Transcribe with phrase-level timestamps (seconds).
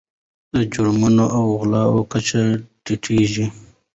[0.53, 2.41] د جرمونو او غلاو کچه
[2.83, 3.45] ټیټیږي.